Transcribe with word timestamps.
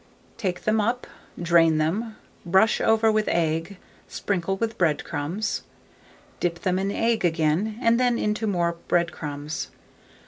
Take 0.35 0.63
them 0.63 0.81
up, 0.81 1.05
drain 1.39 1.77
them, 1.77 2.15
brush 2.43 2.81
over 2.81 3.11
with 3.11 3.27
egg, 3.27 3.77
sprinkle 4.07 4.57
with 4.57 4.75
bread 4.79 5.03
crumbs; 5.03 5.61
dip 6.39 6.61
them 6.61 6.79
in 6.79 6.89
egg 6.89 7.23
again, 7.23 7.77
and 7.83 7.99
then 7.99 8.17
into 8.17 8.47
more 8.47 8.77
bread 8.87 9.11
crumbs. 9.11 9.67